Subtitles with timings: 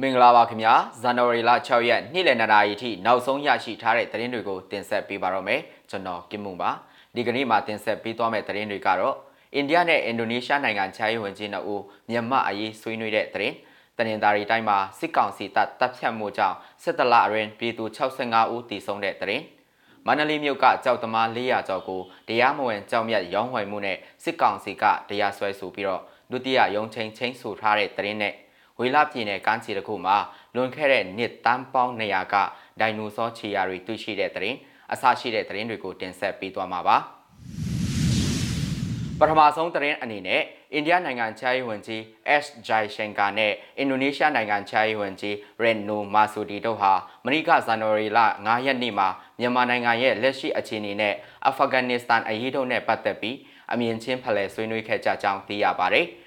[0.00, 6.70] မင်္ဂလာပါခင်ဗျာဇန်နဝါရီလ6ရက်နေ့လယ်2နာရီထိနောက်ဆုံးရရှိထားတဲ့သတင်းတွေကိုတင်ဆက်ပေးပါတော့မယ်ကျွန်တော်ကင်မွန်ပါ
[7.14, 9.16] ဒီကနေ့မှာတင်ဆက်ပေးသွားမယ့်သတင်းတွေကတော့
[9.54, 13.56] အိန္ဒိယနဲ့အင်ဒိုနီးရှားနိုင်ငံခြားရေးဝန်ကြီးတို့ဦးမြန်မာအရေးဆွေးနွေးတဲ့သတင်း
[13.98, 19.44] တနင်္သာရီတိုင်းမှာစစ်ကောင်စီတပ်တပ်ဖြတ်မှုကြောင့်စစ်တလအရင်ပြည်သူ65ဦးတည်ဆုံတဲ့သတင်း
[20.06, 28.34] မန္တလေးမြို့ကကြောက်သမား400ကျော်ကိုတရားမဝင်ကြောက်မြတ်ရောင်းဝယ်မှုနဲ့စစ်ကောင်စီကတရားစွဲဆိုပြီးတော့ဒုတိယရုံးချိန်ချင်းဆိုထားတဲ့သတင်းနဲ့
[28.82, 30.16] ဝေလာပြည်နယ်ကမ်းခြေတစ်ခုမှာ
[30.54, 32.34] လွန်ခဲ့တဲ့နှစ်တန်းပေါင်း200က
[32.80, 34.58] ဒိုင်နိုဆောခြေရာတွေတွေ့ရှိတဲ့သတင်း
[34.92, 36.96] အစရှိတဲ့သတင်းတွေကိုတင်ဆက်ပေးသွားမှာပါ
[39.18, 42.00] ပထမဆုံးသတင်းအနေနဲ့အိန္ဒိယနိုင်ငံခြားရေးဝန်ကြီး
[42.42, 46.92] S Jaishankar နဲ့အင်ဒိုနီးရှားနိုင်ငံခြားရေးဝန်ကြီး Retno Marsudi တို့ဟာ
[47.24, 49.08] မနီကဇန်နဝါရီလ9ရက်နေ့မှာ
[49.38, 51.14] မြန်မာနိုင်ငံရဲ့လက်ရှိအခြေအနေနဲ့
[51.46, 53.36] အာဖဂန်နစ္စတန်အရေးတို့နဲ့ပတ်သက်ပြီး
[53.72, 56.06] အမြင်ချင်းဖလှယ်ဆွေးနွေးခဲ့ကြကြောင်းသိရပါတယ်။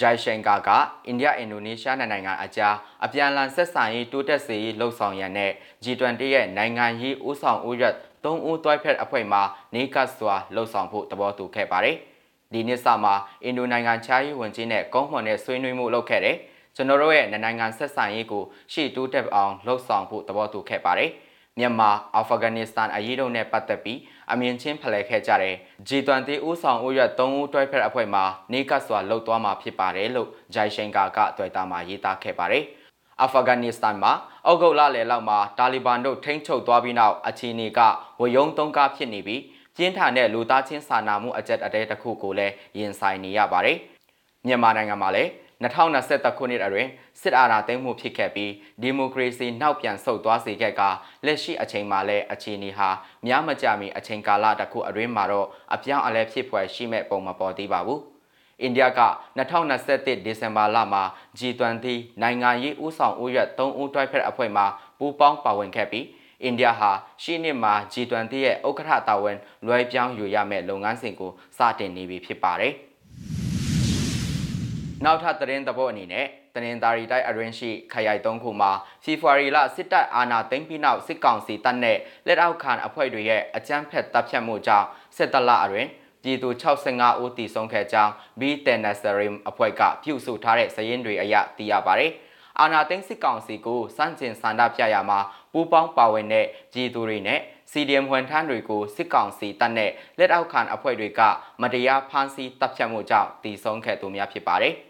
[0.00, 0.68] ဂျိုင်ရှင်ကာက
[1.06, 5.52] အိန္ဒိယအင်ဒိုနီးရှားနိုင်ငံအကြားအပြန်အလှန်ဆက်ဆံရေးတိုးတက်စေရေးလှုံ့ဆော်ရန်နဲ့
[5.84, 9.40] G20 ရဲ့နိုင်ငံရေးဦးဆောင်ဦးရွက်၃ဦးတွိုက်ဖက်အဖွဲ့မှ
[9.74, 11.96] နေကတ်စွာလှုံ့ဆော်ဖို့သဘောတူခဲ့ပါတယ်။
[12.52, 13.14] ဒီနှစ်စမှာ
[13.44, 16.36] အင်ဒိုနိုင်ငံခြားရေးဝန်ကြီးနဲ့ကုန်းမွန်နဲ့ဆွေးနွေးမှုလုပ်ခဲ့တယ်။
[16.76, 21.10] ကျွန်တော်တို့ရဲ့နိုင်ငံဆက်ဆံရေးကိုရှေ့တိုးတက်အောင်လှုံ့ဆော်ဖို့သဘောတူခဲ့ပါတယ်။
[21.58, 23.98] မြန်မာအာဖဂန်နစ္စတန်အရေးတို့နဲ့ပတ်သက်ပြီး
[24.32, 25.54] အမြင်ချင်းဖလှယ်ခဲ့ကြတဲ့
[25.88, 28.20] G20 ဦးဆောင်ဦးရွက်3ဦးတွဲဖက်အဖွဲ့မှ
[28.52, 32.64] နေကစွာလှုပ်သွားမှာဖြစ်ပါတယ်လို့ဂျိုင်ရှင်ကာကတွေ့တာမှာရေးသားခဲ့ပါတယ်။
[33.22, 34.12] အာဖဂန်နစ္စတန်မှာ
[34.46, 37.80] အောက်ဂုတ်လလယ်လောက်မှာတာလီဘန်တို့ထိန်းချုပ်သွားပြီးနောက်အခြေအနေက
[38.20, 39.42] ဝယုံသုံးကားဖြစ်နေပြီး
[39.76, 43.76] ပြင်းထန်တဲ့လူသားချင်းစာနာမှုအကြက်အတဲတစ်ခုကိုလည်းရင်ဆိုင်နေရပါတယ်။
[44.46, 45.30] မြန်မာနိုင်ငံမှာလည်း
[45.62, 50.82] 2021ခုနှစ်အတွင်းစစ်အာဏာသိမ်းမှုဖြစ်ခဲ့ပြီးဒီမိုကရေစီနောက်ပြန်ဆုတ်သွားစေခဲ့က
[51.26, 52.88] လက်ရှိအချိန်မှာလည်းအခြေအနေဟာ
[53.26, 58.00] များမကြမီအချိန်ကာလတစ်ခုအတွင်းမှာတော့အပြောင်းအလဲဖြစ်ဖွယ်ရှိမဲ့ပုံမပေါ်သေးပါဘူး။
[58.62, 59.00] အိန္ဒိယက
[59.38, 61.02] 2021ဒီဇင်ဘာလမှာ
[61.38, 61.86] G20
[62.22, 64.64] နိုင်ငံရေးဦးဆောင်ဦးရွက်3ဦးတွဲဖက်အဖွဲ့မှ
[64.98, 66.06] ပူးပေါင်းပါဝင်ခဲ့ပြီး
[66.42, 66.90] အိန္ဒိယဟာ
[67.22, 72.74] ရှေ့နှစ်မှာ G20 ရဲ့ဥက္ကဋ္ဌတာဝန်လွှဲပြောင်းယူရမယ့်လုပ်ငန်းစဉ်ကိုစတင်နေပြီဖြစ်ပါတယ်။
[75.04, 78.70] နောက်ထပ်သတင်းသဘောအနေနဲ့တနင်္သာရီတိုင်းအရင်ရှိခရိုင်၃ခုမှာ
[79.04, 85.88] ဖေဖော်ဝါရီလစစ်တပ်အာဏာသိမ်းပြီးနောက်စစ်ကောင်စီတပ်နဲ့လက်အောက်ခံအဖွဲ့တွေရဲ့အကြမ်းဖက်တပ်ဖြတ်မှုကြောင့်စစ်တပ်လအရင်
[86.22, 92.12] ပြည်သူ65ဦးတည်ဆုံးခဲ့ကြောင်း B Tenasserim အဖွဲ့ကပြုစုထားတဲ့စည်ရင်းတွေအရသိရပါတယ်။
[92.60, 95.18] အာနာသိန်းစစ်ကောင်စီကိုစန့်ကျင်ဆန္ဒပြရမှာ
[95.52, 97.40] ပူးပေါင်းပါဝင်တဲ့ပြည်သူတွေနဲ့
[97.72, 101.20] CDM ဝန်ထမ်းတွေကိုစစ်ကောင်စီတပ်နဲ့လက်အောက်ခံအဖွဲ့တွေက
[101.62, 104.74] မတရားဖမ်းဆီးတပ်ဖြတ်မှုကြောင့်တည်ဆုံးခဲ့သူများဖြစ်ပါတယ်။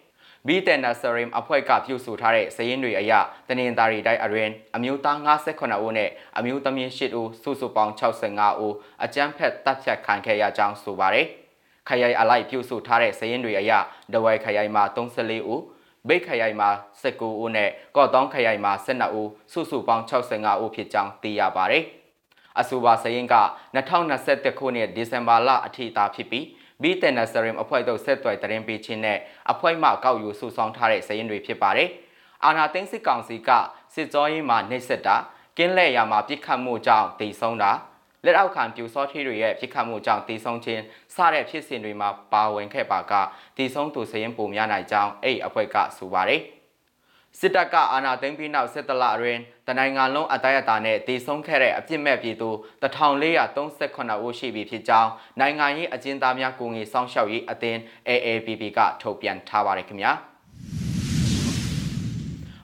[0.50, 3.12] ဘီတန်နာဆရင်အဖွဲ့ကပြုစုထားတဲ့စည်ရင်းတွေအရ
[3.48, 11.26] တနင်္သာရီတိုင်းအရင်အမျိုးသား58ဦးနဲ့အမျိုးသမီး8ဦးစုစုပေါင်း65ဦးအကြမ်းဖက်တပ်ဖြတ်ခံခဲ့ရကြောင်းဆိုပါတယ်။
[11.88, 13.72] ခရိုင်အလိုက်ပြုစုထားတဲ့စည်ရင်းတွေအရ
[14.12, 15.62] ဒဝိုင်ခရိုင်မှာ34ဦး
[16.08, 16.70] ဘိတ်ခရိုင်မှာ
[17.02, 21.84] 19ဦးနဲ့ကော့တောင်းခရိုင်မှာ12ဦးစုစုပေါင်း65ဦးဖြစ်ကြောင်းသိရပါတယ်။
[22.60, 23.36] အဆိုပါစည်ရင်းက
[23.74, 26.44] 2021ခုနှစ်ဒီဇင်ဘာလအထိသာဖြစ်ပြီး
[26.82, 29.18] ဘီတန်နဆရင်အဖွဲ့တို့ဆက်သွယ်တရင်ပေးခြင်းနဲ့
[29.52, 31.88] အဖွဲ့မှကောက်ယူစုဆောင်းထားတဲ့စည်ရင်းတွေဖြစ်ပါတယ်။
[32.44, 33.50] အာနာသိန်းစစ်ကောင်စီက
[33.94, 35.16] စစ်ကြောရေးမှာနှိပ်စက်တာ
[35.56, 37.72] ကင်းလဲ့ရမှာပြစ်ခတ်မှုကြောင့်တိဆုံးတာ
[38.24, 40.82] လက်အောက်ခံပြူစောထီတွေရဲ့ပြစ်ခတ်မှုကြောင့်တိဆုံးခြင်း
[41.14, 43.12] စတဲ့ဖြစ်စဉ်တွေမှာပါဝင်ခဲ့ပါက
[43.56, 46.42] တိဆုံးသူစည်ရင်ပုံများနိုင်ကြောင်းအဲ့အဖွဲ့ကဆိုပါတယ်။
[47.40, 52.50] စစ်တပ်ကအာဏာသိမ်းပြီးနောက်စစ်တလအတွင်းတနိုင်ငံလုံးအတိုင်းအတာနဲ့တည်ဆုံးခဲ့တဲ့အပြစ်မဲ့ပြည်သူ
[52.82, 57.78] 1438ဦးရှိပြီဖြစ်ကြောင်းနိုင်ငံရေးအကျဉ်းသားများကိုငွေစောင့်ရှောက်ရေးအသင်း
[58.08, 60.12] AAPP ကထုတ်ပြန်ထားပါတယ်ခင်ဗျာ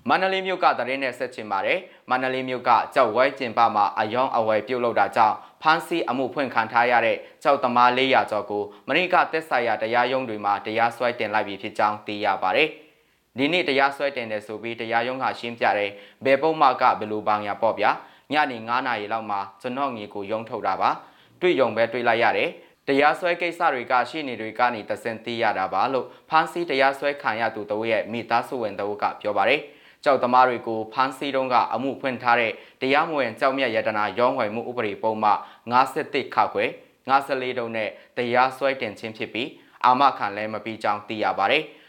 [0.09, 1.79] မန္တလေးမြို့ကတရင်နဲ့ဆက်ချင်ပါတယ်
[2.11, 12.71] မန္တလေးမြို့ကကြောက်ဝဲကျင်ပမှာအယောင်အဝယ်ပြုတ်လောက်တာကြောင့်ဖမ်းဆီးအမှုဖွင့်ခံထားရတဲ့ကြောက်သမား400ကျော်ကိုမနိကသက်ဆိုင်ရာတရားရုံးတွေမှာတရားစွဲတင်လိုက်ပြီဖြစ်ကြောင်းသိရပါတယ်။
[13.39, 15.91] ဒီနေ့တရားစွဲတင်တယ်ဆိုပြီးတရားရုံးကရှင်းပြတယ်
[16.25, 17.91] ဘယ်ပုံမှကဘယ်လိုပေါင်ရပေါ့ဗျာ
[18.33, 20.91] ညနေ9နာရီလောက်မှာကျွန်တော်ငီကိုရုံးထုတ်တာပါ
[21.41, 22.51] တွေ့ရုံပဲတွေ့လိုက်ရတယ်
[22.89, 29.61] တရားစွဲကိစ္စတွေကရှေ့နေတွေကနေတစင်သိရတာပါလို့ဖမ်းဆီးတရားစွဲခံရသူတဝက်ရဲ့မိသားစုဝင်တဝက်ကပြောပါတယ်
[30.05, 35.31] ကြောက်သမားတွေကိုဖမ်းဆီးတုန်းကအမှုဖွင့်ထားတဲ့တရားမဝင်ကြောက်မြတ်ရတနာရောင်းဝယ်မှုဥပဒေပုံမှ
[35.73, 36.65] 51ခါခွဲ
[37.11, 39.49] 54တုံးနဲ့တရားစွဲတင်ခြင်းဖြစ်ပြီး
[39.85, 41.65] အာမခံလည်းမပြီးကြောင်းသိရပါတယ်။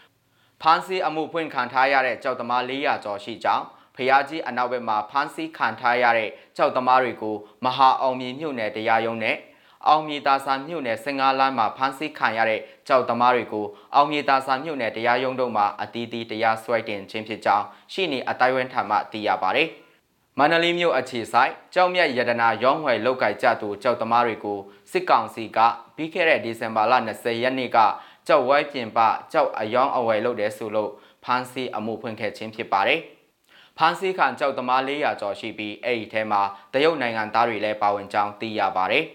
[0.62, 3.66] ဖမ်းဆီးအမှုဖွင့်ခံထားရတဲ့ကြောက်သမား400ကျော်ရှိကြောင်း
[3.96, 7.36] ဖျားကြီးအနောက်ဘက်မှာဖမ်းဆီးခံထားရတဲ့ကြောက်သမားတွေကို
[7.66, 9.38] မဟာအောင်မြေမြို့နယ်တရားရုံးနဲ့
[9.88, 13.66] အောင်မြေတာဆာမြို့နယ်စင်ကားလမ်းမှာဖမ်းဆီးခံရတဲ့ကြောက်သမားတွေကို
[13.96, 19.70] အောင်မြေတာဆာမြို့နယ်တရားရုံးတို့မှာအတီးတီးတရားစွဲတင်ခြင်းဖြစ်ကြောင်းရှိနေအတိုင်းဝန်းထံမှသိရပါတယ်။
[20.40, 24.60] မန္တလေးမြို့အခြေဆိုင်ကြောက်မြတ်ရတနာရောင်းဝယ်လောက်ကိုက်ကြသူကြောက်သမားတွေကို
[24.92, 25.60] စစ်ကောင်စီက
[25.96, 27.78] ပြီးခဲ့တဲ့ဒီဇင်ဘာလ20ရက်နေ့က
[28.28, 29.00] ကြောက်ဝိုင်းပြင်ပ
[29.32, 30.92] ကြောက်အယောင်းအဝယ်လုပ်တယ်ဆိုလို့
[31.24, 33.02] ဖမ်းဆီးအမှုဖွင့်ခဲ့ခြင်းဖြစ်ပါတယ်။
[33.78, 36.42] ဖဖမ်းဆီးခံကြောက်သမား400ကျော်ရှိပြီးအဲ့ဒီထဲမှာ
[36.74, 39.06] တရုတ်နိုင်ငံသားတွေလည်းပါဝင်ကြောင်းသိရပါတယ်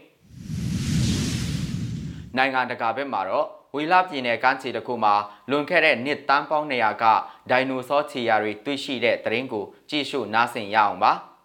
[2.36, 5.14] နိုင်ငံတကာဘက်မှာတော့ဝီလာပြည်နယ်ကမ်းခြေတစ်ခုမှာ
[5.50, 7.04] လွန်ခဲ့တဲ့နှစ်တန်းပေါင်း200က
[7.50, 11.12] ဒိုင်နိုဆောခြေရာတွေတွေ့ရှိတဲ့သတင်းကိုကြည့်ရှုနားဆင်ရအောင်ပါ။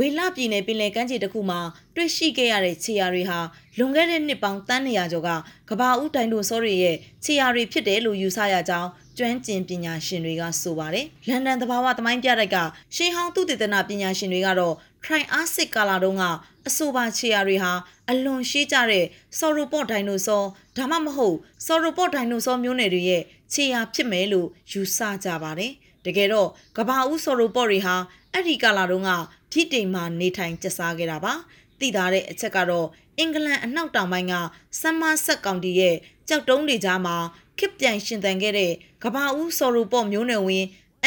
[0.00, 1.60] ဝေလပြည်နယ်ပင်လယ်ကမ်းခြေတစ်ခုမှာ
[1.96, 3.38] တွေ့ရှိခဲ့ရတဲ့ခြေရာတွေဟာ
[3.78, 5.30] လွန်ခဲ့တဲ့နှစ်ပေါင်းတန်း200ကျော်က
[5.70, 12.56] ကဘာဦးဒိုင်နိုဆောတွေရဲ့ခြေရာတွေဖြစ်တယ်လို့ယူဆရကြောင်းကျွမ်းကျင်ပညာရှင်တွေကဆိုပါတယ်။လန်ဒန်သဘာဝသမိုင်းပြတိုက်က
[12.94, 16.24] ရှေးဟောင်းသုတေသနပညာရှင်တွေကတော့ Triassic ကာလာတုန်းက
[16.66, 17.72] အဆိုပါခြေရာတွေဟာ
[18.10, 19.04] အလွန်ရှေးကြတဲ့
[19.38, 20.42] Sauropod ဒိုင်နိုဆော
[20.76, 23.22] ဒါမှမဟုတ် Sauropod ဒိုင်နိုဆောမျိုးနွယ်တွေရဲ့
[23.52, 25.72] ခြေရာဖြစ်မယ်လို့ယူဆကြပါတယ်။
[26.06, 27.96] တကယ်တော့ကဘာဦး Sauropod တွေဟာ
[28.32, 29.10] အဲ့ဒီကာလာတုန်းက
[29.56, 31.34] ထိတိမ်မှာနေထိုင်ကျစားခဲ့တာပါ
[31.80, 32.86] သိထားတဲ့အချက်ကတော့
[33.18, 34.34] အင်္ဂလန်အနောက်တောင်ပိုင်းက
[34.80, 35.96] ဆမ်မာဆက်ကောင်တီရဲ့
[36.28, 37.16] ကြောက်တုံးတွေကြားမှာ
[37.58, 38.72] ခစ်ပြန်ရှင်သန်ခဲ့တဲ့
[39.02, 40.64] ကဘာဦးဆော်ရူပေါ့မျိုးနွယ်ဝင်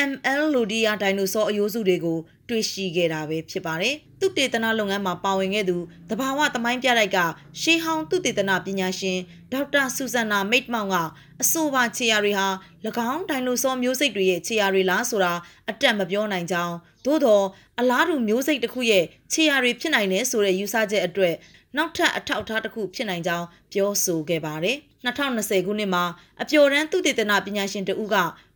[0.10, 2.18] ML လိုဒီယာဒိုင်နိုဆောအယိုးစုတွေကို
[2.50, 5.78] တွေ့ရှိခဲ့တာပဲဖြစ်ပါတယ်။သူတေသနလုပ်ငန်းမှာပါဝင်ခဲ့သူ
[6.10, 7.18] တဘာဝသမိုင်းပြတိုက်က
[7.62, 9.18] ရှေးဟောင်းသူတေသနပညာရှင်
[9.52, 10.96] ဒေါက်တာဆူဇန်နာမိတ်မောင်က
[11.42, 12.48] အဆိုပါခြေရာတွေဟာ၎
[13.12, 15.34] င်းဒိုင်နိုဆောမျိုးစိတ်တွေရဲ့ခြေရာတွေလားဆိုတာ
[15.70, 16.76] အတက်မပြောနိုင်ကြောင်း
[17.06, 17.46] သို့တော့
[17.80, 19.04] အလားတူမျိုးစိတ်တစ်ခုရဲ့
[19.34, 21.36] ခြေရာတွေဖြစ်နိုင်တယ်ဆိုတဲ့ယူဆချက်အတွက်
[21.78, 26.04] နောက်ထပ်အထောက်အထားတစ်ခုဖြစ်နိုင်ကြောင်းပြောဆိုခဲ့ပါတယ်။2020ခုနှစ်မှာ
[26.42, 28.16] အပျော်တမ်းသုတေသနပညာရှင်တဦးက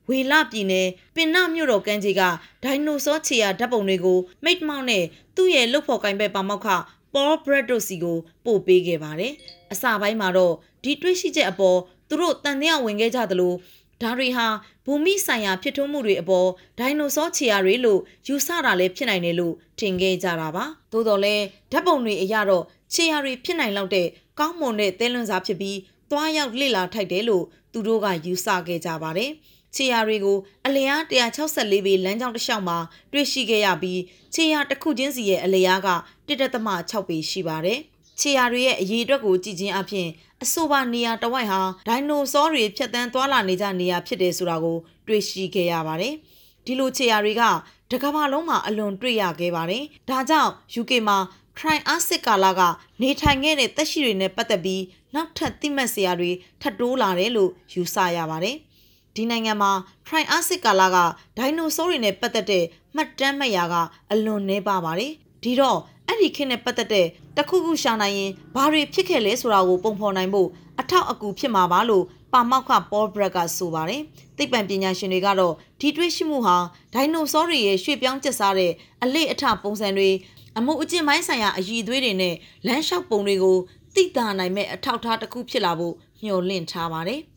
[0.10, 2.22] ဝေလပြည်နယ်ပင်နမြို့တော်ကမ်းခြေက
[2.64, 5.04] ဒိုင်နိုဆောခြေရာဓာတ်ပုံတွေကိုမိတ်မောက်နဲ့
[5.36, 6.68] သူ့ရဲ့လုတ်ဖော်ကိုင်ဘက်ပါမောက်ခ
[7.14, 9.34] ပေါ်ဘရက်ဒိုစီကိုပို့ပေးခဲ့ပါတယ်။
[9.72, 10.54] အစပိုင်းမှာတော့
[10.84, 11.78] ဒီတွေ့ရှိချက်အပေါ်
[12.10, 13.54] သူတို့တန်တရားဝင်ခဲ့ကြသလို
[14.02, 14.48] ဒါတွေဟာ
[14.86, 16.48] ဘူမိဆိုင်ရာဖြစ်ထွန်းမှုတွေအပေါ်
[16.80, 22.64] ဒိုင်နိုဆောခြေရာတွေလို့ယူဆတာလည်းဖြစ်နိုင်တယ်လို့ထင်ခဲ့ကြတာပါ။သို့တော်လည်းဓာတ်ပုံတွေအရတော့
[22.94, 24.08] ခြေရာတွေဖြစ်နိုင်လောက်တဲ့
[24.40, 25.78] ကောင်းမွန်တဲ့သဲလွန်စာဖြစ်ပြီး
[26.12, 29.32] သွားရောက်လေ့လာထိုက်တယ်လို့သူတို့ကယူဆခဲ့ကြပါတယ်။
[29.76, 31.02] ခြေရာတွေကိုအလျား
[31.42, 32.78] 164ပေလမ်းကြောင်းတစ်လျှောက်မှာ
[33.12, 34.02] တွေ့ရှိခဲ့ရပြီး
[34.34, 35.90] ခြေရာတစ်ခုချင်းစီရဲ့အလျားက
[36.28, 37.80] 1.6ပေရှိပါတယ်။
[38.20, 40.08] ခြေရာတွေရဲ့အရေးအတွက်ကိုကြည့်ချင်းအပြင်
[40.44, 44.78] အဆိုပါနေရာတဝိုက်ဟာဒိုင်နိုဆောတွေဖြတ်တန်းသွားလာနေကြနေရာဖြစ်တယ်ဆိုတာကို
[45.08, 46.14] တွေ့ရှိခဲ့ရပါတယ်။
[46.66, 47.44] ဒီလိုခြေရာတွေက
[47.92, 51.18] တကမ္ဘာလုံးမှာအလွန်တွေ့ရခဲ့ပါတယ်။ဒါကြောင့် UK မှာ
[51.58, 52.62] Triassic ကာလက
[53.02, 54.84] နေထိုင်ခဲ့တဲ့သက်ရှိတွေနဲ့ပတ်သက်ပြီး
[55.16, 56.32] နောက်ထပ်သိမှတ်စရာတွေ
[56.62, 58.58] ထပ်တိုးလာတယ်လို့ယူဆရပါတယ်။
[59.16, 59.72] ဒီနိုင်ငံမှာ
[60.08, 60.98] Triassic ကာလက
[61.38, 62.66] ဒိုင်နိုဆောတွေနဲ့ပတ်သက်တဲ့
[62.96, 63.76] မှတ်တမ်းမှတ်ရာက
[64.12, 65.12] အလွန်နှဲပါပါတယ်။
[65.44, 67.08] ဒီတော့အဲ့ဒီခေတ်နဲ့ပတ်သက်တဲ့
[67.38, 70.50] တခုခုရှာနိုင်ရင်ဘာတွေဖြစ်ခဲ့လဲဆိုတာကိုပုံဖော်နိုင်ဖို့
[70.80, 74.02] အထောက်အကူဖြစ်မှာပါလို့ပါမောက်ခပေါ်ဘရက်ကဆိုပါတယ်။
[74.38, 76.58] သိပ္ပံပညာရှင်တွေကတော့ဒီတွေ့ရှိမှုဟာ
[76.94, 78.72] ဒိုင်နိုဆောတွေရဲ့ရွှေ့ပြောင်းကျက်စားတဲ့
[79.04, 80.10] အလေအထပုံစံတွေ
[80.58, 82.36] အမှုအကျင့်ပိုင်းဆိုင်ရာအည်သွေးတွေနဲ့
[82.68, 83.58] လမ်းလျှောက်ပုံတွေကို
[83.96, 85.94] သိတာနိုင်မဲ့အထောက်အထားတစ်ခုဖြစ်လာဖို့
[86.24, 87.22] မျှော်လင့်ထားပါတယ်။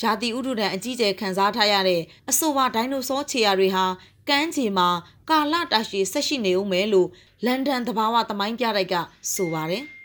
[0.00, 3.84] ရာသီဥတုဒဏ်အကြီးကျယ်ခံစားထားရတဲ့အဆိုပါဒိုင်နိုဆောခြေရာတွေဟာ
[4.28, 4.88] ကမ်းခြေမှာ
[5.30, 7.08] ကာလတာရှည်ဆက်ရှိနေဦးမယ်လို့
[7.44, 8.94] လန်ဒန်သဘာဝသမိုင်းပြတိုက်က
[9.34, 9.84] ဆိုပါတယ်။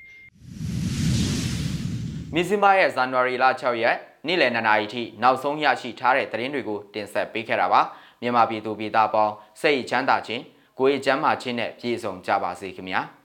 [2.34, 3.98] မြစ်စမရဲ့ဇန်နဝါရီလ6ရက်
[4.28, 7.82] နေ့လယ်2နာရီထိနောက်ဆုံးရရှိထားတဲ့သတင်းတွေကိုတင်ဆက်ပေးခဲ့တာပါ
[8.22, 10.44] မြန်မာပြည်သူပြည်သားပေါင်းစိတ်ချမ်းသာခြင်း
[10.80, 13.02] ကိုယ်ချမ်းသာခြင်းနဲ့ပြည့်စုံကြပါစေခင်ဗျာ။